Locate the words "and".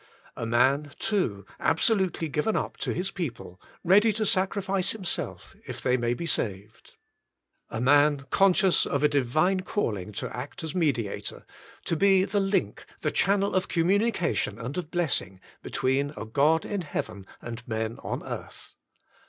14.59-14.75, 17.39-17.61